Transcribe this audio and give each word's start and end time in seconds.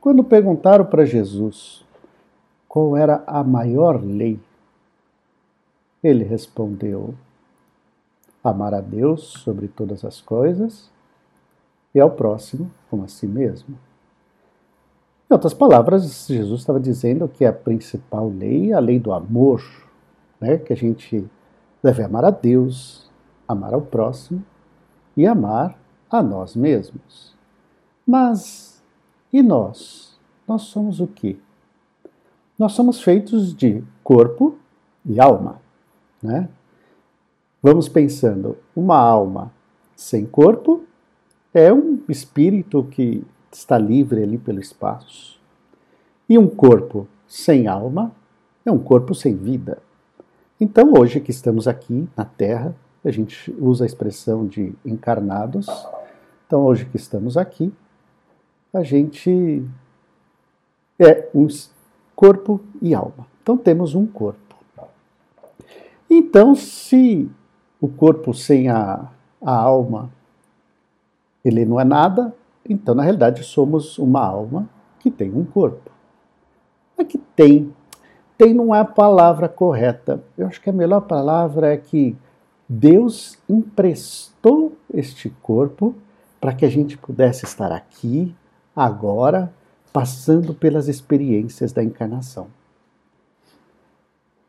Quando 0.00 0.24
perguntaram 0.24 0.86
para 0.86 1.04
Jesus 1.04 1.84
qual 2.66 2.96
era 2.96 3.22
a 3.26 3.44
maior 3.44 4.02
lei, 4.02 4.40
ele 6.02 6.24
respondeu: 6.24 7.14
amar 8.42 8.72
a 8.72 8.80
Deus 8.80 9.24
sobre 9.24 9.68
todas 9.68 10.04
as 10.04 10.20
coisas 10.20 10.90
e 11.94 12.00
ao 12.00 12.10
próximo 12.10 12.70
como 12.88 13.04
a 13.04 13.08
si 13.08 13.26
mesmo. 13.26 13.78
Em 15.30 15.34
outras 15.34 15.52
palavras, 15.54 16.26
Jesus 16.26 16.60
estava 16.60 16.80
dizendo 16.80 17.28
que 17.28 17.44
a 17.44 17.52
principal 17.52 18.28
lei 18.28 18.72
é 18.72 18.74
a 18.74 18.80
lei 18.80 18.98
do 18.98 19.12
amor, 19.12 19.62
né? 20.40 20.56
que 20.56 20.72
a 20.72 20.76
gente 20.76 21.24
deve 21.82 22.02
amar 22.02 22.24
a 22.24 22.30
Deus, 22.30 23.08
amar 23.46 23.74
ao 23.74 23.82
próximo 23.82 24.42
e 25.16 25.26
amar 25.26 25.78
a 26.10 26.22
nós 26.22 26.56
mesmos. 26.56 27.36
Mas 28.06 28.69
e 29.32 29.42
nós? 29.42 30.18
Nós 30.46 30.62
somos 30.62 31.00
o 31.00 31.06
quê? 31.06 31.36
Nós 32.58 32.72
somos 32.72 33.02
feitos 33.02 33.54
de 33.54 33.82
corpo 34.02 34.58
e 35.04 35.20
alma, 35.20 35.60
né? 36.22 36.48
Vamos 37.62 37.88
pensando, 37.88 38.56
uma 38.74 38.98
alma 38.98 39.52
sem 39.94 40.24
corpo 40.24 40.84
é 41.52 41.72
um 41.72 42.00
espírito 42.08 42.84
que 42.84 43.24
está 43.52 43.76
livre 43.76 44.22
ali 44.22 44.38
pelo 44.38 44.60
espaço. 44.60 45.38
E 46.28 46.38
um 46.38 46.46
corpo 46.46 47.06
sem 47.26 47.66
alma 47.66 48.12
é 48.64 48.70
um 48.70 48.78
corpo 48.78 49.14
sem 49.14 49.36
vida. 49.36 49.78
Então, 50.60 50.92
hoje 50.96 51.20
que 51.20 51.30
estamos 51.30 51.66
aqui 51.66 52.08
na 52.16 52.24
Terra, 52.24 52.74
a 53.04 53.10
gente 53.10 53.54
usa 53.58 53.84
a 53.84 53.86
expressão 53.86 54.46
de 54.46 54.74
encarnados. 54.84 55.66
Então, 56.46 56.62
hoje 56.62 56.84
que 56.84 56.96
estamos 56.96 57.36
aqui, 57.36 57.72
a 58.72 58.82
gente 58.82 59.64
é 60.98 61.28
um 61.34 61.46
corpo 62.14 62.60
e 62.80 62.94
alma. 62.94 63.26
Então, 63.42 63.56
temos 63.56 63.94
um 63.94 64.06
corpo. 64.06 64.56
Então, 66.08 66.54
se 66.54 67.30
o 67.80 67.88
corpo 67.88 68.34
sem 68.34 68.68
a, 68.68 69.08
a 69.40 69.54
alma 69.54 70.10
ele 71.44 71.64
não 71.64 71.80
é 71.80 71.84
nada, 71.84 72.34
então 72.68 72.94
na 72.94 73.02
realidade 73.02 73.42
somos 73.42 73.98
uma 73.98 74.24
alma 74.24 74.68
que 74.98 75.10
tem 75.10 75.32
um 75.32 75.44
corpo. 75.44 75.90
É 76.98 77.04
que 77.04 77.18
tem. 77.18 77.74
Tem 78.36 78.52
não 78.52 78.74
é 78.74 78.80
a 78.80 78.84
palavra 78.84 79.48
correta. 79.48 80.22
Eu 80.36 80.46
acho 80.46 80.60
que 80.60 80.70
a 80.70 80.72
melhor 80.72 81.02
palavra 81.02 81.72
é 81.72 81.76
que 81.76 82.16
Deus 82.68 83.38
emprestou 83.48 84.76
este 84.92 85.30
corpo 85.42 85.94
para 86.40 86.54
que 86.54 86.64
a 86.64 86.70
gente 86.70 86.96
pudesse 86.96 87.44
estar 87.44 87.72
aqui, 87.72 88.34
agora, 88.74 89.52
passando 89.92 90.54
pelas 90.54 90.88
experiências 90.88 91.72
da 91.72 91.82
encarnação. 91.82 92.48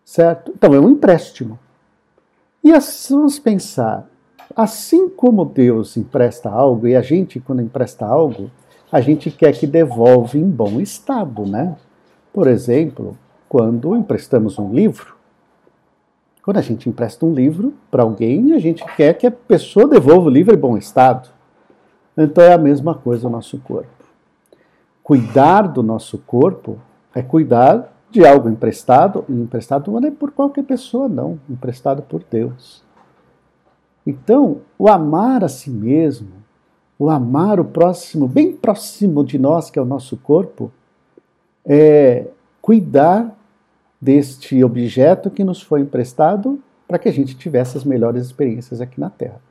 Certo? 0.06 0.52
Então 0.56 0.74
é 0.74 0.80
um 0.80 0.90
empréstimo. 0.90 1.58
E 2.64 2.72
assim, 2.72 3.16
vamos 3.16 3.40
pensar, 3.40 4.08
assim 4.56 5.10
como 5.10 5.46
Deus 5.46 5.98
empresta 5.98 6.50
algo 6.50 6.88
e 6.88 6.96
a 6.96 7.02
gente 7.02 7.40
quando 7.40 7.62
empresta 7.62 8.06
algo, 8.06 8.52
a 8.92 9.02
gente 9.02 9.32
quer 9.32 9.54
que 9.54 9.66
devolve 9.66 10.38
em 10.38 10.50
bom 10.50 10.80
estado, 10.80 11.46
né? 11.46 11.76
Por 12.34 12.48
exemplo, 12.48 13.18
quando 13.48 13.96
emprestamos 13.96 14.60
um 14.60 14.72
livro, 14.72 15.16
quando 16.44 16.58
a 16.58 16.62
gente 16.62 16.90
empresta 16.90 17.26
um 17.26 17.34
livro 17.34 17.74
para 17.90 18.04
alguém, 18.04 18.54
a 18.54 18.60
gente 18.60 18.84
quer 18.96 19.14
que 19.14 19.26
a 19.26 19.32
pessoa 19.32 19.88
devolva 19.88 20.28
o 20.28 20.32
livro 20.32 20.54
em 20.54 20.58
bom 20.58 20.78
estado. 20.78 21.30
Então 22.18 22.44
é 22.44 22.54
a 22.54 22.58
mesma 22.58 22.96
coisa 22.96 23.28
o 23.28 23.32
nosso 23.32 23.58
corpo. 23.60 24.01
Cuidar 25.12 25.64
do 25.64 25.84
nosso 25.84 26.18
corpo 26.20 26.80
é 27.14 27.22
cuidar 27.22 27.92
de 28.10 28.26
algo 28.26 28.48
emprestado, 28.48 29.26
e 29.28 29.34
emprestado 29.34 29.92
não 29.92 30.08
é 30.08 30.10
por 30.10 30.32
qualquer 30.32 30.64
pessoa, 30.64 31.10
não, 31.10 31.38
emprestado 31.50 32.02
por 32.02 32.24
Deus. 32.32 32.82
Então, 34.08 34.62
o 34.80 34.88
amar 34.88 35.44
a 35.44 35.50
si 35.50 35.70
mesmo, 35.70 36.30
o 36.98 37.10
amar 37.10 37.60
o 37.60 37.66
próximo, 37.66 38.26
bem 38.26 38.54
próximo 38.54 39.22
de 39.22 39.38
nós, 39.38 39.70
que 39.70 39.78
é 39.78 39.82
o 39.82 39.86
nosso 39.86 40.16
corpo, 40.16 40.72
é 41.66 42.28
cuidar 42.62 43.38
deste 44.00 44.64
objeto 44.64 45.30
que 45.30 45.44
nos 45.44 45.62
foi 45.62 45.82
emprestado 45.82 46.58
para 46.88 46.98
que 46.98 47.10
a 47.10 47.12
gente 47.12 47.36
tivesse 47.36 47.78
as 47.78 47.84
melhores 47.84 48.28
experiências 48.28 48.80
aqui 48.80 48.98
na 48.98 49.10
Terra. 49.10 49.42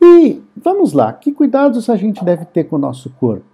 E 0.00 0.40
vamos 0.56 0.92
lá, 0.92 1.12
que 1.12 1.32
cuidados 1.32 1.90
a 1.90 1.96
gente 1.96 2.24
deve 2.24 2.44
ter 2.44 2.62
com 2.62 2.76
o 2.76 2.78
nosso 2.78 3.10
corpo? 3.10 3.49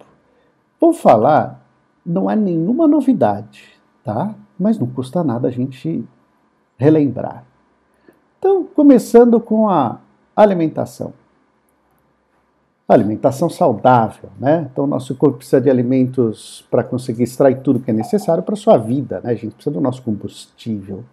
Vou 0.79 0.93
falar 0.93 1.65
não 2.05 2.29
é 2.29 2.35
nenhuma 2.35 2.87
novidade, 2.87 3.65
tá? 4.03 4.33
Mas 4.57 4.79
não 4.79 4.87
custa 4.87 5.23
nada 5.23 5.49
a 5.49 5.51
gente 5.51 6.03
relembrar. 6.77 7.43
Então, 8.39 8.63
começando 8.63 9.39
com 9.39 9.69
a 9.69 9.99
alimentação. 10.35 11.13
alimentação 12.87 13.49
saudável, 13.49 14.29
né? 14.39 14.69
Então, 14.71 14.87
nosso 14.87 15.13
corpo 15.15 15.39
precisa 15.39 15.59
de 15.59 15.69
alimentos 15.69 16.65
para 16.71 16.83
conseguir 16.83 17.23
extrair 17.23 17.61
tudo 17.61 17.81
que 17.81 17.91
é 17.91 17.93
necessário 17.93 18.41
para 18.41 18.53
a 18.53 18.57
sua 18.57 18.77
vida, 18.77 19.19
né? 19.21 19.31
A 19.31 19.35
gente 19.35 19.55
precisa 19.55 19.73
do 19.73 19.81
nosso 19.81 20.01
combustível. 20.01 21.03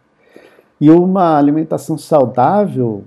E 0.81 0.91
uma 0.91 1.37
alimentação 1.37 1.99
saudável 1.99 3.03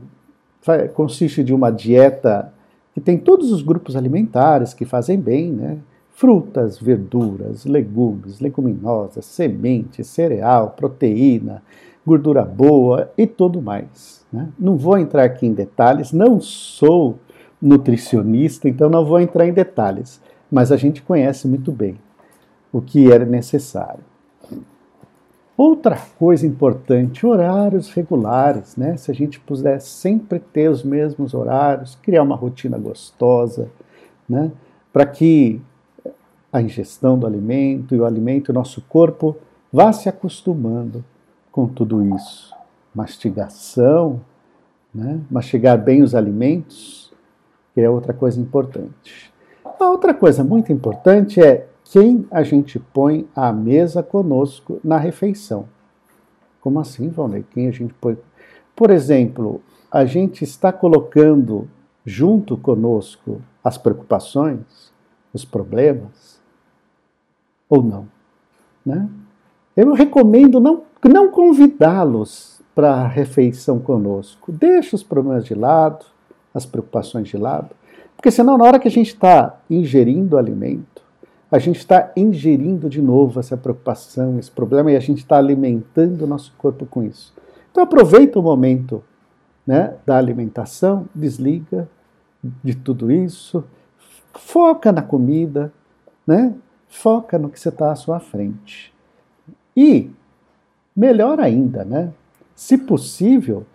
consiste 0.93 1.43
de 1.43 1.53
uma 1.53 1.71
dieta 1.71 2.51
que 2.93 2.99
tem 2.99 3.17
todos 3.17 3.51
os 3.51 3.61
grupos 3.61 3.95
alimentares 3.95 4.73
que 4.73 4.83
fazem 4.83 5.17
bem, 5.17 5.53
né? 5.53 5.77
Frutas, 6.17 6.79
verduras, 6.79 7.63
legumes, 7.63 8.39
leguminosas, 8.39 9.23
sementes, 9.23 10.07
cereal, 10.07 10.71
proteína, 10.71 11.61
gordura 12.03 12.43
boa 12.43 13.11
e 13.15 13.27
tudo 13.27 13.61
mais. 13.61 14.25
Né? 14.33 14.49
Não 14.57 14.75
vou 14.75 14.97
entrar 14.97 15.25
aqui 15.25 15.45
em 15.45 15.53
detalhes, 15.53 16.11
não 16.11 16.41
sou 16.41 17.19
nutricionista, 17.61 18.67
então 18.67 18.89
não 18.89 19.05
vou 19.05 19.19
entrar 19.19 19.47
em 19.47 19.53
detalhes, 19.53 20.19
mas 20.51 20.71
a 20.71 20.75
gente 20.75 21.03
conhece 21.03 21.47
muito 21.47 21.71
bem 21.71 21.99
o 22.73 22.81
que 22.81 23.11
era 23.11 23.23
necessário. 23.23 24.03
Outra 25.55 25.99
coisa 26.17 26.47
importante, 26.47 27.27
horários 27.27 27.91
regulares, 27.91 28.75
né? 28.75 28.97
Se 28.97 29.11
a 29.11 29.13
gente 29.13 29.39
puder 29.39 29.79
sempre 29.81 30.39
ter 30.39 30.67
os 30.67 30.83
mesmos 30.83 31.35
horários, 31.35 31.95
criar 32.01 32.23
uma 32.23 32.35
rotina 32.35 32.77
gostosa, 32.77 33.69
né? 34.27 34.51
Para 34.91 35.05
que 35.05 35.61
a 36.51 36.61
ingestão 36.61 37.17
do 37.17 37.27
alimento 37.27 37.93
e 37.93 37.99
o 37.99 38.05
alimento, 38.05 38.49
o 38.49 38.53
nosso 38.53 38.81
corpo 38.81 39.35
vá 39.71 39.91
se 39.91 40.07
acostumando 40.07 41.03
com 41.51 41.67
tudo 41.67 42.03
isso. 42.15 42.55
Mastigação, 42.93 44.21
né? 44.93 45.19
mastigar 45.29 45.77
bem 45.77 46.01
os 46.01 46.15
alimentos, 46.15 47.13
que 47.73 47.81
é 47.81 47.89
outra 47.89 48.13
coisa 48.13 48.39
importante. 48.39 49.31
A 49.79 49.89
outra 49.89 50.13
coisa 50.13 50.43
muito 50.43 50.71
importante 50.71 51.39
é 51.41 51.67
quem 51.83 52.25
a 52.31 52.43
gente 52.43 52.79
põe 52.79 53.27
à 53.35 53.53
mesa 53.53 54.01
conosco 54.01 54.79
na 54.83 54.97
refeição. 54.97 55.67
Como 56.59 56.79
assim, 56.79 57.09
Valnei? 57.09 57.45
Quem 57.51 57.67
a 57.67 57.71
gente 57.71 57.93
põe? 57.93 58.17
Por 58.75 58.89
exemplo, 58.89 59.61
a 59.91 60.03
gente 60.05 60.43
está 60.43 60.71
colocando 60.71 61.67
junto 62.05 62.57
conosco 62.57 63.41
as 63.63 63.77
preocupações, 63.77 64.91
os 65.33 65.45
problemas, 65.45 66.41
ou 67.69 67.83
não. 67.83 68.07
Né? 68.85 69.09
Eu 69.75 69.93
recomendo 69.93 70.59
não, 70.59 70.83
não 71.03 71.29
convidá-los 71.29 72.61
para 72.73 72.93
a 72.93 73.07
refeição 73.07 73.79
conosco. 73.79 74.51
Deixa 74.51 74.95
os 74.95 75.03
problemas 75.03 75.45
de 75.45 75.53
lado, 75.53 76.05
as 76.53 76.65
preocupações 76.65 77.27
de 77.27 77.37
lado, 77.37 77.75
porque 78.17 78.31
senão, 78.31 78.57
na 78.57 78.65
hora 78.65 78.79
que 78.79 78.87
a 78.87 78.91
gente 78.91 79.09
está 79.09 79.59
ingerindo 79.69 80.37
alimento, 80.37 81.03
a 81.51 81.59
gente 81.59 81.77
está 81.77 82.11
ingerindo 82.17 82.89
de 82.89 83.01
novo 83.01 83.39
essa 83.39 83.55
preocupação, 83.55 84.39
esse 84.39 84.51
problema, 84.51 84.91
e 84.91 84.95
a 84.97 84.99
gente 84.99 85.19
está 85.19 85.37
alimentando 85.37 86.23
o 86.23 86.27
nosso 86.27 86.51
corpo 86.57 86.85
com 86.85 87.03
isso. 87.03 87.33
Então, 87.71 87.83
aproveita 87.83 88.39
o 88.39 88.41
momento 88.41 89.03
né, 89.65 89.93
da 90.05 90.17
alimentação, 90.17 91.07
desliga 91.13 91.87
de 92.63 92.75
tudo 92.75 93.11
isso, 93.11 93.63
foca 94.37 94.91
na 94.91 95.01
comida, 95.01 95.71
né? 96.25 96.53
Foca 96.87 97.37
no 97.37 97.49
que 97.49 97.59
você 97.59 97.69
está 97.69 97.91
à 97.91 97.95
sua 97.95 98.19
frente. 98.19 98.93
E, 99.75 100.09
melhor 100.95 101.39
ainda, 101.39 101.83
né? 101.83 102.11
Se 102.55 102.77
possível, 102.77 103.65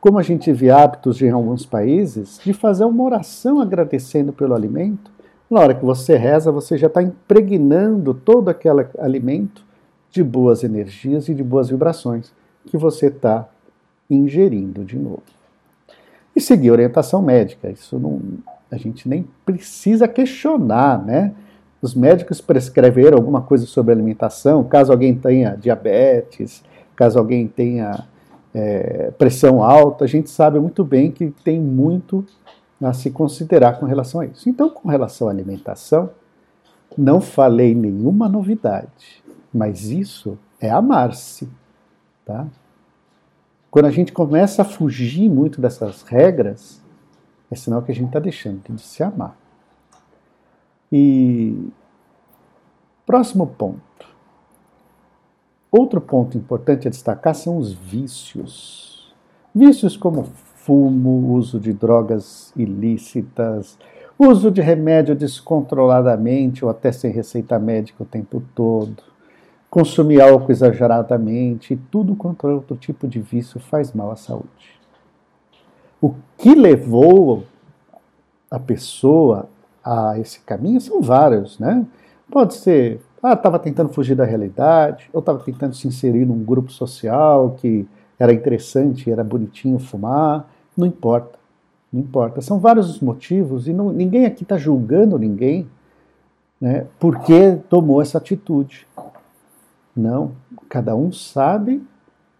como 0.00 0.18
a 0.18 0.22
gente 0.22 0.52
vê 0.52 0.70
hábitos 0.70 1.20
em 1.20 1.30
alguns 1.30 1.66
países, 1.66 2.40
de 2.44 2.52
fazer 2.52 2.84
uma 2.84 3.02
oração 3.02 3.60
agradecendo 3.60 4.32
pelo 4.32 4.54
alimento. 4.54 5.10
Na 5.50 5.60
hora 5.60 5.74
que 5.74 5.84
você 5.84 6.16
reza, 6.16 6.50
você 6.50 6.78
já 6.78 6.86
está 6.86 7.02
impregnando 7.02 8.14
todo 8.14 8.48
aquele 8.48 8.86
alimento 8.98 9.64
de 10.10 10.22
boas 10.22 10.64
energias 10.64 11.28
e 11.28 11.34
de 11.34 11.42
boas 11.42 11.68
vibrações 11.68 12.32
que 12.66 12.76
você 12.76 13.06
está 13.06 13.48
ingerindo 14.08 14.84
de 14.84 14.98
novo. 14.98 15.22
E 16.34 16.40
seguir 16.40 16.70
orientação 16.70 17.20
médica, 17.20 17.70
isso 17.70 17.98
não, 17.98 18.20
a 18.72 18.78
gente 18.78 19.06
nem 19.06 19.28
precisa 19.44 20.08
questionar, 20.08 21.04
né? 21.04 21.34
Os 21.80 21.94
médicos 21.94 22.40
prescreveram 22.40 23.18
alguma 23.18 23.42
coisa 23.42 23.66
sobre 23.66 23.92
alimentação, 23.92 24.64
caso 24.64 24.90
alguém 24.90 25.14
tenha 25.14 25.54
diabetes, 25.56 26.64
caso 26.96 27.18
alguém 27.18 27.46
tenha 27.46 28.06
é, 28.54 29.10
pressão 29.18 29.62
alta, 29.62 30.04
a 30.04 30.08
gente 30.08 30.30
sabe 30.30 30.58
muito 30.58 30.84
bem 30.84 31.10
que 31.10 31.30
tem 31.44 31.60
muito 31.60 32.24
a 32.80 32.92
se 32.92 33.10
considerar 33.10 33.78
com 33.78 33.86
relação 33.86 34.20
a 34.20 34.26
isso. 34.26 34.48
Então, 34.48 34.70
com 34.70 34.88
relação 34.88 35.28
à 35.28 35.30
alimentação, 35.30 36.10
não 36.96 37.20
falei 37.20 37.74
nenhuma 37.74 38.28
novidade, 38.28 39.22
mas 39.52 39.84
isso 39.90 40.38
é 40.60 40.70
amar-se, 40.70 41.48
tá? 42.24 42.46
Quando 43.70 43.86
a 43.86 43.90
gente 43.90 44.12
começa 44.12 44.62
a 44.62 44.64
fugir 44.64 45.28
muito 45.30 45.60
dessas 45.60 46.02
regras, 46.02 46.81
é 47.52 47.56
sinal 47.56 47.82
que 47.82 47.92
a 47.92 47.94
gente 47.94 48.08
está 48.08 48.18
deixando 48.18 48.60
de 48.68 48.82
se 48.82 49.02
amar. 49.02 49.36
E 50.90 51.70
próximo 53.06 53.46
ponto. 53.46 53.80
Outro 55.70 56.00
ponto 56.00 56.36
importante 56.36 56.86
a 56.86 56.90
destacar 56.90 57.34
são 57.34 57.56
os 57.56 57.72
vícios. 57.72 59.14
Vícios 59.54 59.96
como 59.96 60.24
fumo, 60.24 61.34
uso 61.34 61.58
de 61.58 61.72
drogas 61.72 62.52
ilícitas, 62.56 63.78
uso 64.18 64.50
de 64.50 64.60
remédio 64.60 65.14
descontroladamente 65.14 66.64
ou 66.64 66.70
até 66.70 66.92
sem 66.92 67.10
receita 67.10 67.58
médica 67.58 68.02
o 68.02 68.06
tempo 68.06 68.42
todo, 68.54 69.02
consumir 69.68 70.20
álcool 70.20 70.52
exageradamente, 70.52 71.80
tudo 71.90 72.14
quanto 72.14 72.46
é 72.48 72.52
outro 72.54 72.76
tipo 72.76 73.08
de 73.08 73.20
vício 73.20 73.58
faz 73.58 73.92
mal 73.92 74.10
à 74.10 74.16
saúde. 74.16 74.81
O 76.02 76.12
que 76.36 76.52
levou 76.52 77.44
a 78.50 78.58
pessoa 78.58 79.48
a 79.84 80.18
esse 80.18 80.40
caminho 80.40 80.80
são 80.80 81.00
vários, 81.00 81.60
né? 81.60 81.86
Pode 82.28 82.54
ser, 82.54 83.00
ah, 83.22 83.34
estava 83.34 83.58
tentando 83.58 83.92
fugir 83.92 84.16
da 84.16 84.24
realidade, 84.24 85.08
ou 85.12 85.20
estava 85.20 85.38
tentando 85.38 85.76
se 85.76 85.86
inserir 85.86 86.26
num 86.26 86.42
grupo 86.42 86.72
social 86.72 87.56
que 87.58 87.86
era 88.18 88.32
interessante, 88.32 89.10
era 89.10 89.22
bonitinho 89.22 89.78
fumar, 89.78 90.50
não 90.76 90.86
importa, 90.86 91.38
não 91.92 92.00
importa. 92.00 92.40
São 92.40 92.58
vários 92.58 92.90
os 92.90 93.00
motivos 93.00 93.68
e 93.68 93.72
não, 93.72 93.92
ninguém 93.92 94.26
aqui 94.26 94.42
está 94.42 94.58
julgando 94.58 95.16
ninguém, 95.18 95.68
né? 96.60 96.86
Porque 96.98 97.58
tomou 97.68 98.02
essa 98.02 98.18
atitude. 98.18 98.86
Não, 99.94 100.32
cada 100.68 100.96
um 100.96 101.12
sabe 101.12 101.80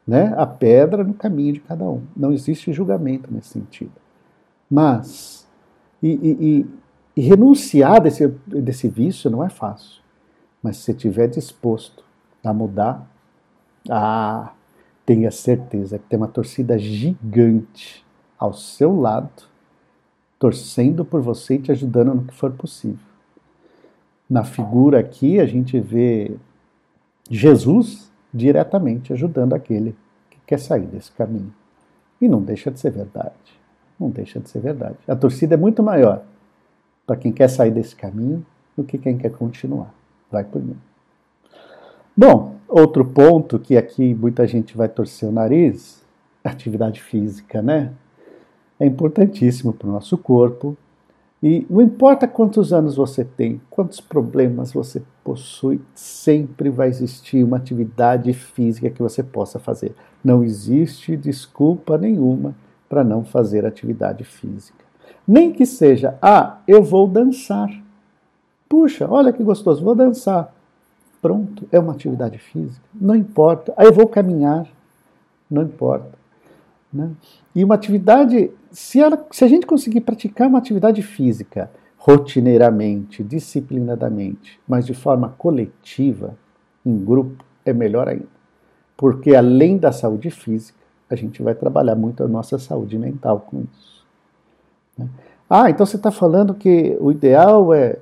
né, 0.07 0.35
a 0.37 0.47
pedra 0.47 1.05
no 1.05 1.15
caminho 1.15 1.55
de 1.55 1.61
cada 1.61 1.85
um. 1.85 2.03
Não 2.17 2.33
existe 2.33 2.73
julgamento 2.73 3.33
nesse 3.33 3.49
sentido. 3.49 3.93
Mas, 4.71 5.47
e, 6.03 6.09
e, 6.09 6.67
e 7.17 7.21
renunciar 7.21 8.01
desse, 8.01 8.27
desse 8.47 8.89
vício 8.89 9.31
não 9.31 9.45
é 9.45 9.49
fácil. 9.49 10.03
Mas 10.63 10.79
se 10.79 10.91
estiver 10.91 11.29
disposto 11.29 12.05
a 12.45 12.53
mudar, 12.53 13.09
ah, 13.91 14.53
tenha 15.05 15.31
certeza 15.31 15.99
que 15.99 16.07
tem 16.07 16.17
uma 16.17 16.29
torcida 16.29 16.79
gigante 16.79 18.05
ao 18.39 18.53
seu 18.53 18.99
lado, 18.99 19.45
torcendo 20.39 21.05
por 21.05 21.21
você 21.21 21.55
e 21.55 21.59
te 21.59 21.73
ajudando 21.73 22.15
no 22.15 22.25
que 22.25 22.35
for 22.35 22.53
possível. 22.53 22.99
Na 24.29 24.45
figura 24.45 24.99
aqui, 24.99 25.39
a 25.39 25.47
gente 25.47 25.79
vê 25.79 26.37
Jesus 27.31 28.12
diretamente 28.33 29.13
ajudando 29.13 29.53
aquele 29.53 29.97
que 30.31 30.39
quer 30.47 30.59
sair 30.59 30.87
desse 30.87 31.13
caminho. 31.13 31.53
E 32.21 32.29
não 32.29 32.41
deixa 32.41 32.71
de 32.71 32.79
ser 32.79 32.91
verdade. 32.91 33.35
Não 33.99 34.11
deixa 34.11 34.41
de 34.41 34.49
ser 34.49 34.61
verdade. 34.61 34.97
A 35.07 35.15
torcida 35.15 35.55
é 35.55 35.57
muito 35.57 35.83
maior 35.83 36.23
para 37.07 37.17
quem 37.17 37.33
quer 37.33 37.49
sair 37.49 37.71
desse 37.71 37.95
caminho 37.95 38.45
do 38.77 38.85
que 38.85 38.97
quem 38.97 39.19
quer 39.19 39.31
continuar. 39.31 39.93
Vai 40.31 40.45
por 40.45 40.63
mim. 40.63 40.77
Bom, 42.17 42.57
outro 42.69 43.05
ponto 43.05 43.59
que 43.59 43.77
aqui 43.77 44.15
muita 44.15 44.47
gente 44.47 44.77
vai 44.77 44.89
torcer 44.89 45.29
o 45.29 45.33
nariz, 45.33 46.03
atividade 46.45 47.03
física, 47.03 47.61
né? 47.61 47.93
É 48.79 48.87
importantíssimo 48.87 49.73
para 49.73 49.89
o 49.89 49.93
nosso 49.93 50.19
corpo, 50.19 50.77
e 51.43 51.67
não 51.69 51.83
importa 51.83 52.29
quantos 52.29 52.73
anos 52.73 52.95
você 52.95 53.25
tem, 53.25 53.61
quantos 53.69 54.01
problemas 54.01 54.73
você 54.73 55.03
possui, 55.25 55.81
sempre 55.93 56.71
vai 56.71 56.89
existir 56.89 57.43
uma 57.43 57.57
atividade 57.57 58.33
física 58.33 58.89
que 58.89 59.03
você 59.03 59.25
possa 59.25 59.59
fazer. 59.59 59.93
Não 60.23 60.45
existe 60.45 61.17
desculpa 61.17 61.99
nenhuma 61.99 62.55
para 62.89 63.03
não 63.03 63.25
fazer 63.25 63.67
atividade 63.67 64.23
física. 64.23 64.85
Nem 65.27 65.53
que 65.53 65.67
seja, 65.67 66.17
ah, 66.23 66.59
eu 66.69 66.81
vou 66.83 67.09
dançar. 67.09 67.71
Puxa, 68.69 69.09
olha 69.11 69.33
que 69.33 69.43
gostoso, 69.43 69.85
vou 69.85 69.97
dançar. 69.97 70.55
Pronto, 71.21 71.67
é 71.73 71.79
uma 71.79 71.93
atividade 71.93 72.39
física. 72.39 72.85
Não 72.95 73.15
importa. 73.15 73.73
Ah, 73.77 73.85
eu 73.85 73.93
vou 73.93 74.07
caminhar. 74.09 74.67
Não 75.51 75.63
importa. 75.63 76.22
Né? 76.93 77.11
E 77.55 77.65
uma 77.65 77.75
atividade, 77.75 78.51
se, 78.71 79.01
ela, 79.01 79.27
se 79.31 79.45
a 79.45 79.49
gente 79.49 79.67
conseguir 79.67 80.03
praticar 80.03 80.49
uma 80.49 80.59
atividade 80.59 81.03
física 81.03 81.71
rotineiramente, 81.97 83.23
disciplinadamente, 83.23 84.61
mas 84.67 84.85
de 84.85 84.93
forma 84.93 85.35
coletiva, 85.39 86.37
em 86.85 86.99
grupo, 86.99 87.45
é 87.65 87.73
melhor 87.73 88.09
ainda. 88.09 88.27
Porque 88.97 89.35
além 89.35 89.79
da 89.79 89.93
saúde 89.93 90.31
física, 90.31 90.79
a 91.09 91.15
gente 91.15 91.43
vai 91.43 91.55
trabalhar 91.55 91.95
muito 91.95 92.25
a 92.25 92.29
nossa 92.29 92.59
saúde 92.59 92.99
mental 92.99 93.41
com 93.41 93.61
isso. 93.61 94.05
Né? 94.99 95.09
Ah, 95.49 95.71
então 95.71 95.85
você 95.85 95.97
está 95.97 96.11
falando 96.11 96.55
que 96.55 96.97
o 97.01 97.13
ideal 97.13 97.73
é 97.73 97.99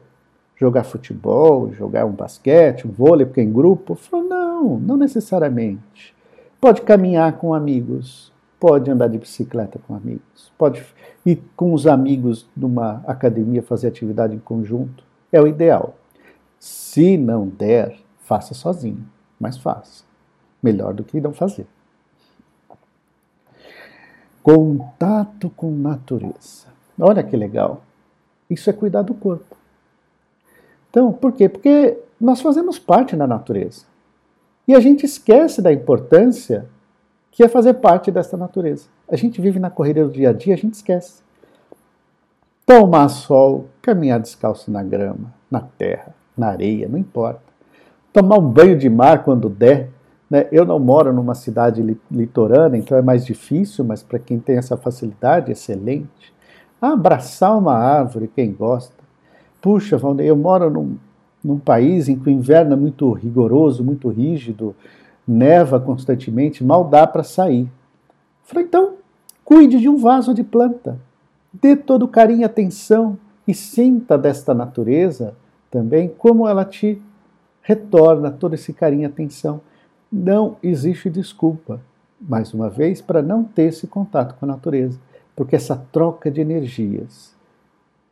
jogar 0.57 0.85
futebol, 0.85 1.73
jogar 1.73 2.05
um 2.05 2.13
basquete, 2.13 2.87
um 2.87 2.91
vôlei, 2.91 3.27
porque 3.27 3.41
é 3.41 3.45
em 3.45 3.53
grupo? 3.53 3.93
Eu 3.93 3.97
falo, 3.97 4.29
não, 4.29 4.79
não 4.79 4.97
necessariamente. 4.97 6.15
Pode 6.61 6.83
caminhar 6.83 7.39
com 7.39 7.55
amigos, 7.55 8.31
pode 8.61 8.91
andar 8.91 9.09
de 9.09 9.19
bicicleta 9.19 9.81
com 9.89 9.95
amigos, 9.95 10.53
pode 10.59 10.85
ir 11.25 11.43
com 11.57 11.73
os 11.73 11.87
amigos 11.87 12.47
numa 12.55 13.03
academia 13.07 13.63
fazer 13.63 13.89
atividade 13.89 14.35
em 14.35 14.39
conjunto. 14.39 15.03
É 15.33 15.41
o 15.41 15.47
ideal. 15.47 15.97
Se 16.59 17.17
não 17.17 17.49
der, 17.49 17.99
faça 18.19 18.53
sozinho, 18.53 19.05
mas 19.41 19.57
faça. 19.57 20.05
Melhor 20.63 20.93
do 20.93 21.03
que 21.03 21.21
não 21.21 21.33
fazer. 21.33 21.67
Contato 24.43 25.49
com 25.51 25.71
natureza. 25.71 26.69
Olha 26.99 27.23
que 27.23 27.37
legal. 27.37 27.83
Isso 28.49 28.69
é 28.69 28.73
cuidar 28.73 29.03
do 29.03 29.15
corpo. 29.15 29.57
Então, 30.91 31.13
por 31.13 31.33
quê? 31.33 31.49
Porque 31.49 31.99
nós 32.21 32.41
fazemos 32.41 32.79
parte 32.79 33.17
da 33.17 33.27
natureza. 33.27 33.87
E 34.69 34.75
a 34.75 34.81
gente 34.81 35.07
esquece 35.07 35.63
da 35.63 35.73
importância 35.73 36.69
que 37.31 37.43
é 37.43 37.49
fazer 37.49 37.75
parte 37.75 38.11
dessa 38.11 38.37
natureza. 38.37 38.87
A 39.09 39.17
gente 39.17 39.41
vive 39.41 39.59
na 39.59 39.71
correria 39.71 40.05
do 40.05 40.13
dia 40.13 40.31
a 40.31 40.33
dia, 40.33 40.55
a 40.55 40.57
gente 40.57 40.75
esquece. 40.75 41.23
Tomar 42.67 43.09
sol, 43.09 43.67
caminhar 43.83 44.21
descalço 44.21 44.71
na 44.71 44.83
grama, 44.83 45.33
na 45.51 45.61
terra, 45.61 46.15
na 46.37 46.49
areia, 46.49 46.89
não 46.89 46.99
importa. 46.99 47.43
Tomar 48.13 48.39
um 48.39 48.49
banho 48.49 48.77
de 48.77 48.89
mar 48.89 49.25
quando 49.25 49.49
der. 49.49 49.91
Né? 50.29 50.47
Eu 50.53 50.65
não 50.65 50.79
moro 50.79 51.13
numa 51.13 51.35
cidade 51.35 51.83
litorânea, 52.11 52.79
então 52.79 52.97
é 52.97 53.03
mais 53.03 53.27
difícil, 53.27 53.85
mas 53.85 54.03
para 54.03 54.19
quem 54.19 54.39
tem 54.39 54.57
essa 54.57 54.77
facilidade, 54.77 55.51
excelente. 55.51 56.33
Abraçar 56.81 57.59
uma 57.59 57.75
árvore, 57.75 58.31
quem 58.35 58.53
gosta. 58.53 58.95
Puxa, 59.61 59.99
Valnei, 59.99 60.31
eu 60.31 60.37
moro 60.37 60.71
num, 60.71 60.97
num 61.43 61.59
país 61.59 62.09
em 62.09 62.17
que 62.17 62.29
o 62.29 62.33
inverno 62.33 62.73
é 62.73 62.77
muito 62.77 63.13
rigoroso, 63.13 63.85
muito 63.85 64.09
rígido, 64.09 64.75
neva 65.27 65.81
constantemente, 65.81 66.65
mal 66.65 66.85
dá 66.85 67.07
para 67.07 67.23
sair. 67.23 67.69
Falei, 68.43 68.65
então, 68.65 68.95
cuide 69.45 69.79
de 69.79 69.89
um 69.89 69.97
vaso 69.97 70.35
de 70.35 70.43
planta, 70.43 70.99
dê 71.53 71.77
todo 71.77 72.09
carinho 72.09 72.41
e 72.41 72.45
atenção 72.45 73.19
e 73.47 73.55
sinta 73.55 74.17
desta 74.17 74.55
natureza 74.55 75.35
também 75.71 76.09
como 76.09 76.49
ela 76.49 76.65
te 76.65 77.01
retorna 77.63 78.31
todo 78.31 78.55
esse 78.55 78.73
carinho 78.73 79.03
e 79.03 79.07
atenção. 79.07 79.61
Não 80.11 80.57
existe 80.63 81.09
desculpa, 81.09 81.81
mais 82.21 82.53
uma 82.53 82.69
vez, 82.69 83.01
para 83.01 83.23
não 83.23 83.45
ter 83.45 83.65
esse 83.65 83.87
contato 83.87 84.35
com 84.39 84.45
a 84.45 84.49
natureza, 84.49 84.99
porque 85.37 85.55
essa 85.55 85.77
troca 85.93 86.31
de 86.31 86.41
energias 86.41 87.35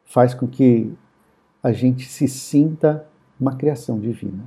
faz 0.04 0.32
com 0.32 0.46
que 0.46 0.92
a 1.62 1.72
gente 1.72 2.06
se 2.06 2.28
sinta 2.28 3.04
uma 3.38 3.56
criação 3.56 3.98
divina. 3.98 4.44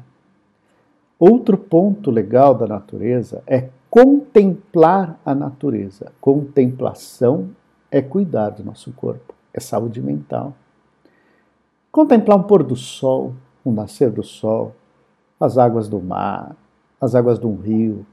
Outro 1.21 1.55
ponto 1.55 2.09
legal 2.09 2.55
da 2.55 2.65
natureza 2.65 3.43
é 3.45 3.69
contemplar 3.91 5.19
a 5.23 5.35
natureza. 5.35 6.11
Contemplação 6.19 7.51
é 7.91 8.01
cuidar 8.01 8.49
do 8.49 8.63
nosso 8.63 8.91
corpo, 8.93 9.35
é 9.53 9.59
saúde 9.59 10.01
mental. 10.01 10.55
Contemplar 11.91 12.39
um 12.39 12.41
pôr 12.41 12.63
do 12.63 12.75
sol, 12.75 13.35
um 13.63 13.71
nascer 13.71 14.09
do 14.09 14.23
sol, 14.23 14.73
as 15.39 15.59
águas 15.59 15.87
do 15.87 16.01
mar, 16.01 16.55
as 16.99 17.13
águas 17.13 17.37
de 17.37 17.45
um 17.45 17.55
rio, 17.55 18.03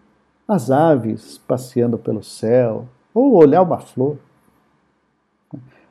as 0.46 0.70
aves 0.70 1.38
passeando 1.38 1.96
pelo 1.96 2.22
céu, 2.22 2.84
ou 3.14 3.36
olhar 3.36 3.62
uma 3.62 3.78
flor. 3.78 4.18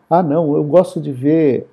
Ah, 0.07 0.21
não, 0.21 0.55
eu 0.55 0.63
gosto 0.63 1.01
de 1.01 1.11
ver 1.11 1.67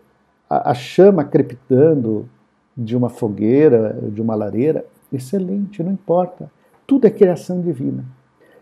a, 0.48 0.70
a 0.70 0.74
chama 0.74 1.22
crepitando 1.22 2.26
de 2.74 2.96
uma 2.96 3.10
fogueira, 3.10 3.98
de 4.10 4.22
uma 4.22 4.34
lareira, 4.34 4.86
excelente, 5.16 5.82
não 5.82 5.92
importa. 5.92 6.50
Tudo 6.86 7.06
é 7.06 7.10
criação 7.10 7.60
divina. 7.60 8.04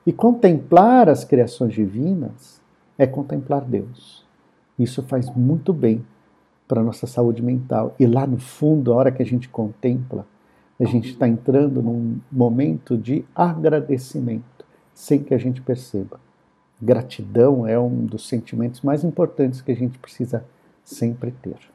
E 0.07 0.13
contemplar 0.13 1.09
as 1.09 1.25
criações 1.25 1.73
divinas 1.73 2.61
é 2.99 3.07
contemplar 3.07 3.63
Deus. 3.63 4.25
Isso 4.79 5.03
faz 5.03 5.29
muito 5.35 5.73
bem 5.73 6.05
para 6.67 6.81
a 6.81 6.85
nossa 6.85 7.07
saúde 7.07 7.43
mental. 7.43 7.95
E 7.99 8.07
lá 8.07 8.27
no 8.27 8.39
fundo, 8.39 8.93
a 8.93 8.97
hora 8.97 9.13
que 9.13 9.23
a 9.23 9.27
gente 9.27 9.49
contempla, 9.49 10.27
a 10.81 10.85
gente 10.85 11.11
está 11.11 11.29
entrando 11.29 11.83
num 11.83 12.19
momento 12.31 12.97
de 12.97 13.25
agradecimento, 13.35 14.65
sem 14.93 15.23
que 15.23 15.35
a 15.35 15.39
gente 15.39 15.61
perceba. 15.61 16.19
Gratidão 16.81 17.67
é 17.67 17.79
um 17.79 18.05
dos 18.05 18.27
sentimentos 18.27 18.81
mais 18.81 19.05
importantes 19.05 19.61
que 19.61 19.71
a 19.71 19.77
gente 19.77 19.99
precisa 19.99 20.45
sempre 20.83 21.31
ter. 21.31 21.72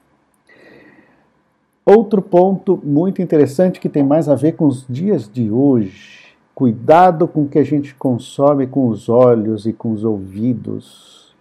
Outro 1.89 2.21
ponto 2.21 2.77
muito 2.83 3.21
interessante 3.21 3.79
que 3.79 3.87
tem 3.87 4.03
mais 4.03 4.27
a 4.27 4.35
ver 4.35 4.57
com 4.57 4.65
os 4.67 4.85
dias 4.89 5.31
de 5.31 5.49
hoje. 5.49 6.35
Cuidado 6.53 7.29
com 7.29 7.43
o 7.43 7.47
que 7.47 7.57
a 7.57 7.63
gente 7.63 7.95
consome 7.95 8.67
com 8.67 8.89
os 8.89 9.07
olhos 9.07 9.65
e 9.65 9.71
com 9.71 9.93
os 9.93 10.03
ouvidos. 10.03 11.33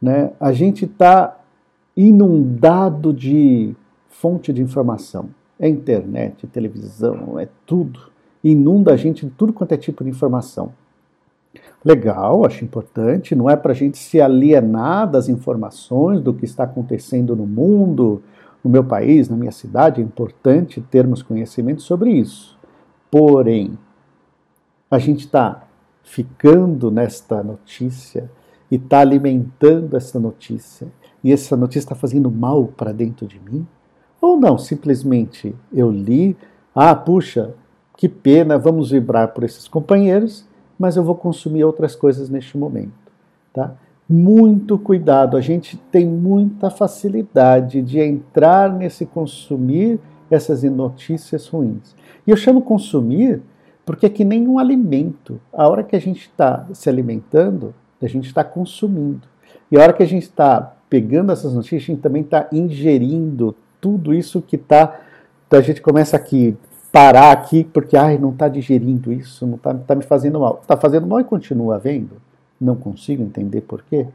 Né? 0.00 0.30
A 0.38 0.52
gente 0.52 0.84
está 0.84 1.40
inundado 1.96 3.12
de 3.12 3.74
fonte 4.08 4.52
de 4.52 4.62
informação. 4.62 5.30
É 5.58 5.68
internet, 5.68 6.46
é 6.46 6.48
televisão, 6.48 7.36
é 7.36 7.48
tudo. 7.66 7.98
Inunda 8.44 8.92
a 8.92 8.96
gente 8.96 9.26
de 9.26 9.32
tudo 9.32 9.52
quanto 9.52 9.72
é 9.72 9.76
tipo 9.76 10.04
de 10.04 10.10
informação. 10.10 10.72
Legal, 11.84 12.46
acho 12.46 12.64
importante, 12.64 13.34
não 13.34 13.50
é 13.50 13.56
para 13.56 13.72
a 13.72 13.74
gente 13.74 13.98
se 13.98 14.20
alienar 14.20 15.10
das 15.10 15.28
informações 15.28 16.20
do 16.20 16.32
que 16.32 16.44
está 16.44 16.62
acontecendo 16.62 17.34
no 17.34 17.46
mundo, 17.46 18.22
no 18.66 18.72
meu 18.72 18.82
país, 18.82 19.28
na 19.28 19.36
minha 19.36 19.52
cidade, 19.52 20.00
é 20.00 20.04
importante 20.04 20.80
termos 20.80 21.22
conhecimento 21.22 21.82
sobre 21.82 22.10
isso. 22.10 22.58
Porém, 23.08 23.78
a 24.90 24.98
gente 24.98 25.20
está 25.20 25.62
ficando 26.02 26.90
nesta 26.90 27.44
notícia 27.44 28.28
e 28.68 28.74
está 28.74 28.98
alimentando 28.98 29.96
essa 29.96 30.18
notícia 30.18 30.88
e 31.22 31.32
essa 31.32 31.56
notícia 31.56 31.78
está 31.86 31.94
fazendo 31.94 32.28
mal 32.28 32.66
para 32.66 32.92
dentro 32.92 33.24
de 33.24 33.38
mim? 33.38 33.64
Ou 34.20 34.36
não, 34.36 34.58
simplesmente 34.58 35.54
eu 35.72 35.88
li, 35.88 36.36
ah, 36.74 36.94
puxa, 36.96 37.54
que 37.96 38.08
pena, 38.08 38.58
vamos 38.58 38.90
vibrar 38.90 39.28
por 39.28 39.44
esses 39.44 39.68
companheiros, 39.68 40.44
mas 40.76 40.96
eu 40.96 41.04
vou 41.04 41.14
consumir 41.14 41.62
outras 41.62 41.94
coisas 41.94 42.28
neste 42.28 42.58
momento, 42.58 43.12
tá? 43.52 43.76
Muito 44.08 44.78
cuidado, 44.78 45.36
a 45.36 45.40
gente 45.40 45.76
tem 45.90 46.06
muita 46.06 46.70
facilidade 46.70 47.82
de 47.82 47.98
entrar 47.98 48.72
nesse 48.72 49.04
consumir 49.04 49.98
essas 50.30 50.62
notícias 50.62 51.48
ruins. 51.48 51.94
E 52.24 52.30
eu 52.30 52.36
chamo 52.36 52.62
consumir 52.62 53.42
porque 53.84 54.06
é 54.06 54.08
que 54.08 54.24
nem 54.24 54.46
um 54.48 54.58
alimento. 54.58 55.40
A 55.52 55.68
hora 55.68 55.84
que 55.84 55.94
a 55.94 56.00
gente 56.00 56.22
está 56.22 56.66
se 56.72 56.88
alimentando, 56.88 57.72
a 58.02 58.06
gente 58.06 58.26
está 58.26 58.42
consumindo. 58.42 59.26
E 59.70 59.76
a 59.76 59.82
hora 59.82 59.92
que 59.92 60.02
a 60.02 60.06
gente 60.06 60.24
está 60.24 60.74
pegando 60.90 61.32
essas 61.32 61.54
notícias, 61.54 61.82
a 61.82 61.86
gente 61.86 62.00
também 62.00 62.22
está 62.22 62.48
ingerindo 62.52 63.54
tudo 63.80 64.12
isso 64.12 64.42
que 64.42 64.56
está. 64.56 65.00
A 65.50 65.60
gente 65.60 65.80
começa 65.80 66.16
aqui, 66.16 66.56
parar 66.92 67.30
aqui, 67.30 67.64
porque 67.64 67.96
ai, 67.96 68.18
não 68.18 68.30
está 68.30 68.48
digerindo 68.48 69.12
isso, 69.12 69.46
não 69.46 69.56
está 69.56 69.72
tá 69.74 69.94
me 69.94 70.02
fazendo 70.02 70.40
mal. 70.40 70.58
Está 70.60 70.76
fazendo 70.76 71.06
mal 71.06 71.20
e 71.20 71.24
continua 71.24 71.78
vendo? 71.78 72.20
Não 72.60 72.76
consigo 72.76 73.22
entender 73.22 73.62
por 73.62 73.82
quê. 73.82 74.06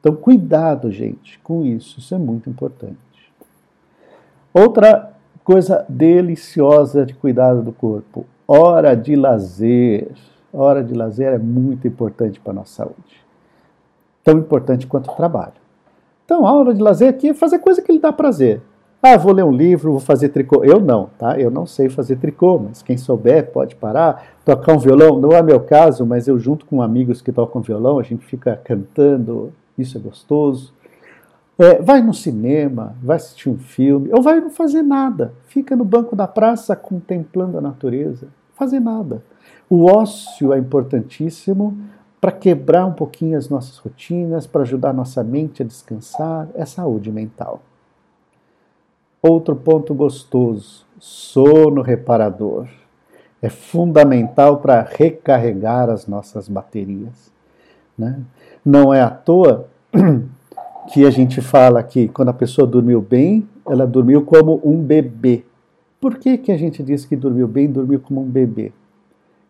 Então, 0.00 0.14
cuidado, 0.14 0.90
gente, 0.90 1.38
com 1.40 1.64
isso, 1.64 1.98
isso 1.98 2.14
é 2.14 2.18
muito 2.18 2.48
importante. 2.48 2.96
Outra 4.52 5.12
coisa 5.44 5.84
deliciosa 5.88 7.04
de 7.04 7.14
cuidado 7.14 7.62
do 7.62 7.72
corpo, 7.72 8.26
hora 8.48 8.94
de 8.96 9.14
lazer. 9.14 10.10
Hora 10.52 10.82
de 10.82 10.94
lazer 10.94 11.32
é 11.32 11.38
muito 11.38 11.86
importante 11.86 12.40
para 12.40 12.52
a 12.52 12.54
nossa 12.54 12.84
saúde. 12.84 13.24
Tão 14.24 14.38
importante 14.38 14.86
quanto 14.86 15.10
o 15.10 15.14
trabalho. 15.14 15.52
Então, 16.24 16.46
a 16.46 16.50
aula 16.50 16.74
de 16.74 16.80
lazer 16.80 17.08
aqui 17.08 17.28
é 17.28 17.34
fazer 17.34 17.58
coisa 17.58 17.82
que 17.82 17.92
lhe 17.92 17.98
dá 17.98 18.12
prazer. 18.12 18.60
Ah, 19.08 19.16
vou 19.16 19.32
ler 19.32 19.44
um 19.44 19.52
livro, 19.52 19.92
vou 19.92 20.00
fazer 20.00 20.30
tricô. 20.30 20.64
Eu 20.64 20.80
não, 20.80 21.08
tá? 21.16 21.38
Eu 21.38 21.48
não 21.48 21.64
sei 21.64 21.88
fazer 21.88 22.16
tricô, 22.16 22.58
mas 22.58 22.82
quem 22.82 22.96
souber 22.96 23.52
pode 23.52 23.76
parar. 23.76 24.26
Tocar 24.44 24.74
um 24.74 24.80
violão, 24.80 25.20
não 25.20 25.30
é 25.30 25.40
meu 25.40 25.60
caso, 25.60 26.04
mas 26.04 26.26
eu 26.26 26.36
junto 26.40 26.66
com 26.66 26.82
amigos 26.82 27.22
que 27.22 27.30
tocam 27.30 27.62
violão, 27.62 28.00
a 28.00 28.02
gente 28.02 28.26
fica 28.26 28.60
cantando, 28.64 29.52
isso 29.78 29.96
é 29.96 30.00
gostoso. 30.00 30.74
É, 31.56 31.80
vai 31.80 32.02
no 32.02 32.12
cinema, 32.12 32.96
vai 33.00 33.14
assistir 33.14 33.48
um 33.48 33.56
filme, 33.56 34.10
ou 34.12 34.20
vai 34.20 34.40
não 34.40 34.50
fazer 34.50 34.82
nada. 34.82 35.32
Fica 35.46 35.76
no 35.76 35.84
banco 35.84 36.16
da 36.16 36.26
praça 36.26 36.74
contemplando 36.74 37.58
a 37.58 37.60
natureza. 37.60 38.26
Fazer 38.54 38.80
nada. 38.80 39.22
O 39.70 39.84
ócio 39.84 40.52
é 40.52 40.58
importantíssimo, 40.58 41.78
para 42.20 42.32
quebrar 42.32 42.84
um 42.84 42.92
pouquinho 42.92 43.38
as 43.38 43.48
nossas 43.48 43.78
rotinas, 43.78 44.48
para 44.48 44.62
ajudar 44.62 44.92
nossa 44.92 45.22
mente 45.22 45.62
a 45.62 45.64
descansar, 45.64 46.48
é 46.56 46.64
saúde 46.64 47.12
mental. 47.12 47.62
Outro 49.28 49.56
ponto 49.56 49.92
gostoso: 49.92 50.86
sono 51.00 51.82
reparador. 51.82 52.68
É 53.42 53.48
fundamental 53.48 54.58
para 54.58 54.82
recarregar 54.82 55.90
as 55.90 56.06
nossas 56.06 56.48
baterias. 56.48 57.32
Né? 57.98 58.20
Não 58.64 58.94
é 58.94 59.00
à 59.00 59.10
toa 59.10 59.66
que 60.92 61.04
a 61.04 61.10
gente 61.10 61.40
fala 61.40 61.82
que 61.82 62.06
quando 62.08 62.28
a 62.28 62.34
pessoa 62.34 62.66
dormiu 62.68 63.02
bem, 63.02 63.48
ela 63.68 63.84
dormiu 63.84 64.24
como 64.24 64.60
um 64.64 64.80
bebê. 64.80 65.44
Por 66.00 66.18
que, 66.18 66.38
que 66.38 66.52
a 66.52 66.56
gente 66.56 66.80
diz 66.82 67.04
que 67.04 67.16
dormiu 67.16 67.48
bem, 67.48 67.68
dormiu 67.68 67.98
como 67.98 68.20
um 68.20 68.28
bebê? 68.30 68.72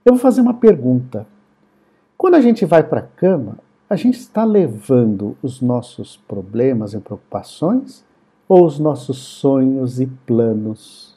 Eu 0.06 0.14
vou 0.14 0.20
fazer 0.20 0.40
uma 0.40 0.54
pergunta. 0.54 1.26
Quando 2.16 2.36
a 2.36 2.40
gente 2.40 2.64
vai 2.64 2.82
para 2.82 3.00
a 3.00 3.06
cama, 3.06 3.58
a 3.90 3.96
gente 3.96 4.18
está 4.18 4.42
levando 4.42 5.36
os 5.42 5.60
nossos 5.60 6.16
problemas 6.16 6.94
e 6.94 6.98
preocupações 6.98 8.05
ou 8.48 8.64
os 8.64 8.78
nossos 8.78 9.18
sonhos 9.18 10.00
e 10.00 10.06
planos? 10.06 11.16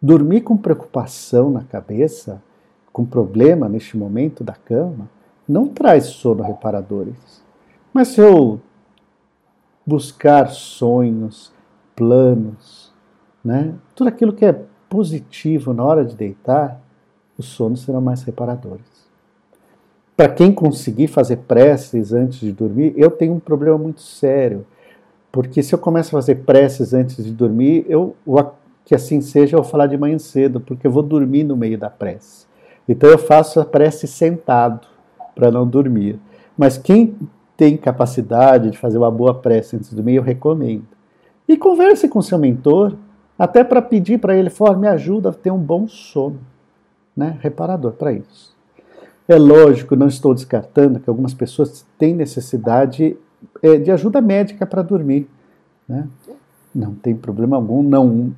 Dormir 0.00 0.42
com 0.42 0.56
preocupação 0.56 1.50
na 1.50 1.62
cabeça, 1.62 2.42
com 2.92 3.04
problema 3.04 3.68
neste 3.68 3.96
momento 3.96 4.42
da 4.42 4.54
cama, 4.54 5.08
não 5.46 5.68
traz 5.68 6.06
sono 6.06 6.42
reparadores. 6.42 7.42
Mas 7.92 8.08
se 8.08 8.20
eu 8.20 8.60
buscar 9.84 10.48
sonhos, 10.48 11.52
planos, 11.94 12.92
né, 13.44 13.74
tudo 13.94 14.08
aquilo 14.08 14.32
que 14.32 14.44
é 14.44 14.64
positivo 14.88 15.72
na 15.72 15.84
hora 15.84 16.04
de 16.04 16.14
deitar, 16.14 16.80
os 17.36 17.46
sonos 17.46 17.82
serão 17.82 18.00
mais 18.00 18.22
reparadores 18.22 19.00
para 20.20 20.28
quem 20.28 20.52
conseguir 20.52 21.06
fazer 21.06 21.38
preces 21.38 22.12
antes 22.12 22.40
de 22.40 22.52
dormir, 22.52 22.92
eu 22.94 23.10
tenho 23.10 23.32
um 23.32 23.40
problema 23.40 23.78
muito 23.78 24.02
sério. 24.02 24.66
Porque 25.32 25.62
se 25.62 25.74
eu 25.74 25.78
começo 25.78 26.08
a 26.16 26.20
fazer 26.20 26.36
preces 26.36 26.92
antes 26.92 27.24
de 27.24 27.30
dormir, 27.30 27.84
eu, 27.88 28.16
que 28.84 28.94
assim 28.94 29.20
seja, 29.20 29.56
eu 29.56 29.62
vou 29.62 29.70
falar 29.70 29.86
de 29.86 29.96
manhã 29.96 30.18
cedo, 30.18 30.60
porque 30.60 30.86
eu 30.86 30.90
vou 30.90 31.02
dormir 31.02 31.44
no 31.44 31.56
meio 31.56 31.78
da 31.78 31.88
prece. 31.88 32.46
Então 32.88 33.08
eu 33.08 33.18
faço 33.18 33.60
a 33.60 33.64
prece 33.64 34.06
sentado, 34.06 34.86
para 35.34 35.50
não 35.50 35.66
dormir. 35.66 36.18
Mas 36.58 36.76
quem 36.76 37.16
tem 37.56 37.76
capacidade 37.76 38.70
de 38.70 38.78
fazer 38.78 38.98
uma 38.98 39.10
boa 39.10 39.34
prece 39.34 39.76
antes 39.76 39.90
de 39.90 39.96
dormir, 39.96 40.16
eu 40.16 40.22
recomendo. 40.22 40.86
E 41.48 41.56
converse 41.56 42.08
com 42.08 42.20
seu 42.20 42.38
mentor, 42.38 42.94
até 43.38 43.62
para 43.62 43.80
pedir 43.80 44.18
para 44.18 44.36
ele, 44.36 44.50
for, 44.50 44.76
me 44.76 44.88
ajuda 44.88 45.30
a 45.30 45.32
ter 45.32 45.50
um 45.50 45.58
bom 45.58 45.86
sono, 45.86 46.40
né? 47.16 47.38
Reparador 47.40 47.92
para 47.92 48.12
isso. 48.12 48.54
É 49.28 49.36
lógico, 49.36 49.94
não 49.94 50.08
estou 50.08 50.34
descartando 50.34 50.98
que 50.98 51.08
algumas 51.08 51.32
pessoas 51.32 51.86
têm 51.96 52.14
necessidade 52.14 53.16
é, 53.62 53.78
de 53.78 53.90
ajuda 53.90 54.20
médica 54.20 54.66
para 54.66 54.82
dormir. 54.82 55.28
Né? 55.88 56.08
Não 56.74 56.94
tem 56.94 57.14
problema 57.14 57.56
algum, 57.56 57.82
não. 57.82 58.32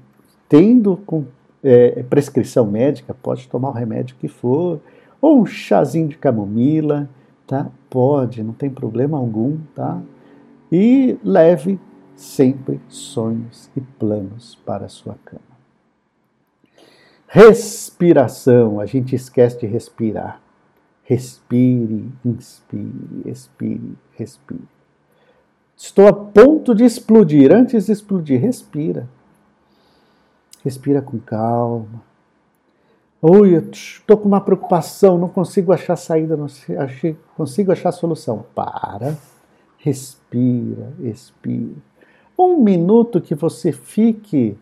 Tendo 0.49 0.97
com, 0.99 1.25
é, 1.63 2.03
prescrição 2.03 2.67
médica, 2.67 3.15
pode 3.15 3.49
tomar 3.49 3.71
o 3.71 3.73
remédio 3.73 4.17
que 4.17 4.29
for, 4.29 4.81
ou 5.21 5.41
um 5.41 5.47
chazinho 5.47 6.09
de 6.09 6.19
camomila, 6.19 7.09
tá? 7.47 7.71
Pode, 7.89 8.43
não 8.43 8.53
tem 8.53 8.69
problema 8.69 9.17
algum, 9.19 9.59
tá? 9.75 10.01
E 10.71 11.19
leve 11.23 11.79
sempre 12.17 12.81
sonhos 12.89 13.71
e 13.77 13.81
planos 13.81 14.59
para 14.65 14.87
a 14.87 14.89
sua 14.89 15.17
cama. 15.25 15.41
Respiração, 17.27 18.81
a 18.81 18.87
gente 18.87 19.15
esquece 19.15 19.61
de 19.61 19.67
respirar. 19.67 20.41
Respire, 21.05 22.11
inspire, 22.25 23.23
expire, 23.25 23.99
respire. 24.13 24.69
Estou 25.83 26.07
a 26.07 26.13
ponto 26.13 26.77
de 26.77 26.85
explodir. 26.85 27.53
Antes 27.53 27.87
de 27.87 27.93
explodir, 27.93 28.41
respira. 28.41 29.09
Respira 30.63 31.03
com 31.03 31.19
calma. 31.19 32.01
Oi, 33.21 33.57
estou 33.57 34.17
com 34.17 34.29
uma 34.29 34.41
preocupação, 34.41 35.19
não 35.19 35.29
consigo 35.29 35.73
achar 35.73 35.97
saída, 35.97 36.37
não 36.37 36.47
consigo 37.37 37.73
achar 37.73 37.91
solução. 37.91 38.47
Para, 38.55 39.19
respira, 39.77 40.93
expira. 41.01 41.75
Um 42.39 42.59
minuto 42.63 43.21
que 43.21 43.35
você 43.35 43.73
fique 43.73 44.57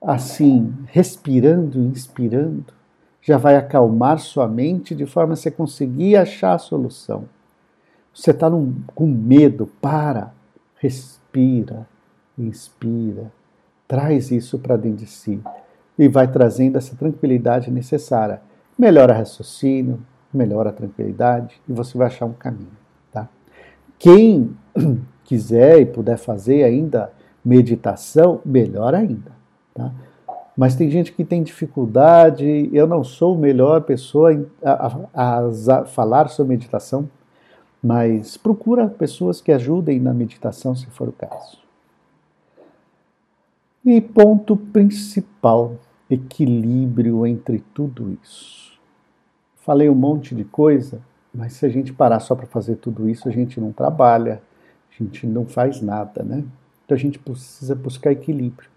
assim, 0.00 0.74
respirando 0.86 1.78
inspirando, 1.78 2.72
já 3.20 3.36
vai 3.36 3.54
acalmar 3.54 4.18
sua 4.18 4.48
mente 4.48 4.94
de 4.94 5.04
forma 5.04 5.34
a 5.34 5.36
você 5.36 5.50
conseguir 5.50 6.16
achar 6.16 6.54
a 6.54 6.58
solução. 6.58 7.28
Você 8.14 8.30
está 8.30 8.50
com 8.94 9.06
medo, 9.06 9.66
para, 9.80 10.32
respira, 10.76 11.86
inspira, 12.38 13.32
traz 13.88 14.30
isso 14.30 14.58
para 14.58 14.76
dentro 14.76 14.98
de 14.98 15.06
si 15.06 15.40
e 15.98 16.08
vai 16.08 16.26
trazendo 16.26 16.76
essa 16.76 16.96
tranquilidade 16.96 17.70
necessária. 17.70 18.40
Melhora 18.78 19.14
o 19.14 19.16
raciocínio, 19.16 20.00
melhora 20.32 20.70
a 20.70 20.72
tranquilidade 20.72 21.60
e 21.68 21.72
você 21.72 21.96
vai 21.96 22.06
achar 22.06 22.26
um 22.26 22.32
caminho. 22.32 22.76
Tá? 23.12 23.28
Quem 23.98 24.56
quiser 25.24 25.80
e 25.80 25.86
puder 25.86 26.16
fazer 26.16 26.64
ainda 26.64 27.12
meditação, 27.44 28.40
melhor 28.44 28.94
ainda. 28.94 29.32
Tá? 29.74 29.92
Mas 30.56 30.74
tem 30.74 30.90
gente 30.90 31.12
que 31.12 31.24
tem 31.24 31.42
dificuldade, 31.42 32.68
eu 32.72 32.86
não 32.86 33.02
sou 33.02 33.34
a 33.34 33.38
melhor 33.38 33.82
pessoa 33.82 34.30
a, 34.62 34.98
a, 35.14 35.38
a 35.38 35.84
falar 35.86 36.28
sobre 36.28 36.50
meditação, 36.50 37.08
mas 37.82 38.36
procura 38.36 38.86
pessoas 38.86 39.40
que 39.40 39.50
ajudem 39.50 39.98
na 39.98 40.14
meditação, 40.14 40.74
se 40.76 40.86
for 40.86 41.08
o 41.08 41.12
caso. 41.12 41.58
E 43.84 44.00
ponto 44.00 44.56
principal: 44.56 45.76
equilíbrio 46.08 47.26
entre 47.26 47.58
tudo 47.74 48.16
isso. 48.22 48.78
Falei 49.56 49.88
um 49.88 49.94
monte 49.94 50.34
de 50.34 50.44
coisa, 50.44 51.00
mas 51.34 51.54
se 51.54 51.66
a 51.66 51.68
gente 51.68 51.92
parar 51.92 52.20
só 52.20 52.34
para 52.34 52.46
fazer 52.46 52.76
tudo 52.76 53.08
isso, 53.08 53.28
a 53.28 53.32
gente 53.32 53.60
não 53.60 53.72
trabalha, 53.72 54.40
a 54.90 55.02
gente 55.02 55.26
não 55.26 55.46
faz 55.46 55.80
nada, 55.80 56.22
né? 56.22 56.44
Então 56.84 56.96
a 56.96 56.98
gente 56.98 57.18
precisa 57.18 57.74
buscar 57.74 58.12
equilíbrio. 58.12 58.68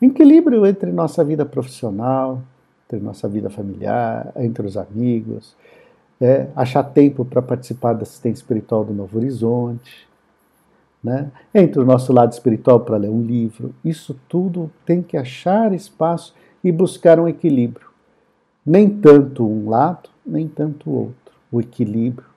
Equilíbrio 0.00 0.66
entre 0.66 0.90
nossa 0.90 1.24
vida 1.24 1.46
profissional, 1.46 2.42
entre 2.84 2.98
nossa 2.98 3.28
vida 3.28 3.48
familiar, 3.48 4.32
entre 4.36 4.66
os 4.66 4.76
amigos, 4.76 5.56
é, 6.22 6.46
achar 6.54 6.84
tempo 6.84 7.24
para 7.24 7.42
participar 7.42 7.94
da 7.94 8.02
assistência 8.02 8.40
espiritual 8.40 8.84
do 8.84 8.94
Novo 8.94 9.18
Horizonte, 9.18 10.06
né? 11.02 11.32
entre 11.52 11.80
o 11.80 11.84
nosso 11.84 12.12
lado 12.12 12.32
espiritual 12.32 12.78
para 12.78 12.96
ler 12.96 13.10
um 13.10 13.22
livro. 13.22 13.74
Isso 13.84 14.16
tudo 14.28 14.70
tem 14.86 15.02
que 15.02 15.16
achar 15.16 15.74
espaço 15.74 16.32
e 16.62 16.70
buscar 16.70 17.18
um 17.18 17.26
equilíbrio. 17.26 17.88
Nem 18.64 18.88
tanto 18.88 19.44
um 19.44 19.68
lado, 19.68 20.10
nem 20.24 20.46
tanto 20.46 20.88
o 20.88 20.94
outro. 20.94 21.34
O 21.50 21.60
equilíbrio. 21.60 22.28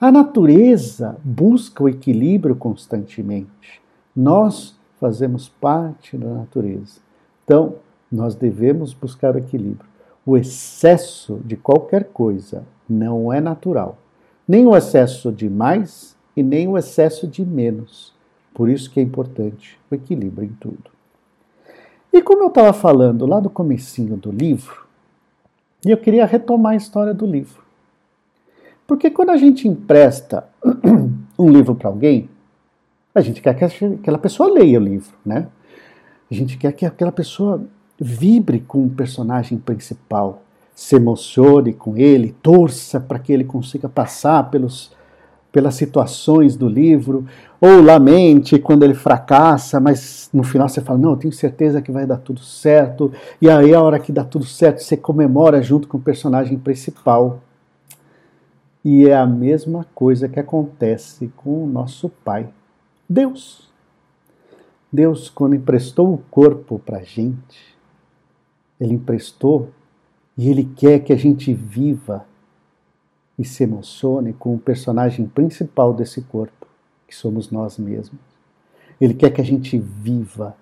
A 0.00 0.10
natureza 0.10 1.18
busca 1.22 1.84
o 1.84 1.90
equilíbrio 1.90 2.56
constantemente. 2.56 3.82
Nós 4.16 4.74
fazemos 4.98 5.46
parte 5.46 6.16
da 6.16 6.26
natureza. 6.26 7.00
Então, 7.44 7.74
nós 8.10 8.34
devemos 8.34 8.94
buscar 8.94 9.34
o 9.34 9.38
equilíbrio. 9.38 9.86
O 10.24 10.38
excesso 10.38 11.38
de 11.44 11.54
qualquer 11.54 12.04
coisa 12.04 12.64
não 12.88 13.32
é 13.32 13.40
natural. 13.40 13.98
Nem 14.46 14.66
o 14.66 14.76
excesso 14.76 15.32
de 15.32 15.48
mais 15.48 16.16
e 16.36 16.42
nem 16.42 16.68
o 16.68 16.78
excesso 16.78 17.26
de 17.26 17.44
menos. 17.44 18.14
Por 18.54 18.68
isso 18.68 18.90
que 18.90 19.00
é 19.00 19.02
importante 19.02 19.78
o 19.90 19.94
equilíbrio 19.94 20.44
em 20.44 20.52
tudo. 20.60 20.90
E 22.12 22.22
como 22.22 22.42
eu 22.42 22.48
estava 22.48 22.72
falando 22.72 23.26
lá 23.26 23.40
do 23.40 23.50
comecinho 23.50 24.16
do 24.16 24.30
livro, 24.30 24.86
eu 25.84 25.96
queria 25.96 26.24
retomar 26.24 26.72
a 26.72 26.76
história 26.76 27.12
do 27.12 27.26
livro. 27.26 27.62
Porque 28.86 29.10
quando 29.10 29.30
a 29.30 29.36
gente 29.36 29.68
empresta 29.68 30.48
um 31.38 31.50
livro 31.50 31.74
para 31.74 31.88
alguém, 31.88 32.30
a 33.14 33.20
gente 33.20 33.40
quer 33.40 33.54
que 33.54 33.64
aquela 33.64 34.18
pessoa 34.18 34.52
leia 34.52 34.78
o 34.78 34.82
livro, 34.82 35.14
né? 35.24 35.48
A 36.30 36.34
gente 36.34 36.56
quer 36.56 36.72
que 36.72 36.86
aquela 36.86 37.12
pessoa 37.12 37.64
vibre 37.98 38.60
com 38.60 38.84
o 38.84 38.90
personagem 38.90 39.58
principal, 39.58 40.42
se 40.76 40.94
emocione 40.94 41.72
com 41.72 41.96
ele, 41.96 42.36
torça 42.42 43.00
para 43.00 43.18
que 43.18 43.32
ele 43.32 43.44
consiga 43.44 43.88
passar 43.88 44.50
pelos, 44.50 44.92
pelas 45.50 45.74
situações 45.74 46.54
do 46.54 46.68
livro, 46.68 47.24
ou 47.58 47.80
lamente 47.80 48.58
quando 48.58 48.82
ele 48.82 48.92
fracassa, 48.92 49.80
mas 49.80 50.28
no 50.34 50.42
final 50.42 50.68
você 50.68 50.82
fala: 50.82 50.98
Não, 50.98 51.12
eu 51.12 51.16
tenho 51.16 51.32
certeza 51.32 51.80
que 51.80 51.90
vai 51.90 52.04
dar 52.04 52.18
tudo 52.18 52.40
certo, 52.40 53.10
e 53.40 53.48
aí 53.48 53.74
a 53.74 53.80
hora 53.80 53.98
que 53.98 54.12
dá 54.12 54.22
tudo 54.22 54.44
certo 54.44 54.82
você 54.82 54.98
comemora 54.98 55.62
junto 55.62 55.88
com 55.88 55.96
o 55.96 56.00
personagem 56.00 56.58
principal. 56.58 57.40
E 58.84 59.08
é 59.08 59.16
a 59.16 59.26
mesma 59.26 59.86
coisa 59.94 60.28
que 60.28 60.38
acontece 60.38 61.32
com 61.36 61.64
o 61.64 61.66
nosso 61.66 62.10
Pai, 62.22 62.50
Deus. 63.08 63.70
Deus, 64.92 65.30
quando 65.30 65.56
emprestou 65.56 66.12
o 66.12 66.22
corpo 66.30 66.78
para 66.78 66.98
a 66.98 67.02
gente, 67.02 67.76
Ele 68.78 68.94
emprestou 68.94 69.70
e 70.36 70.48
Ele 70.50 70.64
quer 70.64 71.00
que 71.00 71.12
a 71.12 71.16
gente 71.16 71.54
viva 71.54 72.26
e 73.38 73.44
se 73.44 73.64
emocione 73.64 74.32
com 74.32 74.54
o 74.54 74.58
personagem 74.58 75.26
principal 75.26 75.94
desse 75.94 76.22
corpo, 76.22 76.66
que 77.06 77.14
somos 77.14 77.50
nós 77.50 77.78
mesmos. 77.78 78.20
Ele 79.00 79.14
quer 79.14 79.30
que 79.30 79.40
a 79.40 79.44
gente 79.44 79.78
viva, 79.78 80.56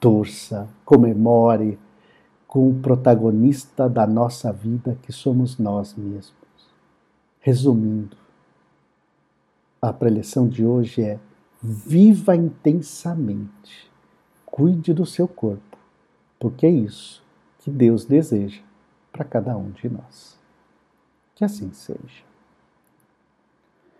torça, 0.00 0.68
comemore 0.84 1.78
com 2.46 2.70
o 2.70 2.74
protagonista 2.74 3.88
da 3.88 4.06
nossa 4.06 4.52
vida, 4.52 4.98
que 5.02 5.12
somos 5.12 5.58
nós 5.58 5.94
mesmos. 5.94 6.32
Resumindo, 7.40 8.16
a 9.80 9.92
preleção 9.92 10.48
de 10.48 10.64
hoje 10.64 11.02
é 11.02 11.18
Viva 11.60 12.36
intensamente. 12.36 13.90
Cuide 14.46 14.94
do 14.94 15.04
seu 15.04 15.26
corpo, 15.26 15.76
porque 16.38 16.64
é 16.64 16.70
isso 16.70 17.22
que 17.58 17.68
Deus 17.68 18.04
deseja 18.04 18.67
para 19.18 19.24
cada 19.24 19.56
um 19.56 19.72
de 19.72 19.90
nós. 19.90 20.38
Que 21.34 21.44
assim 21.44 21.72
seja. 21.72 22.27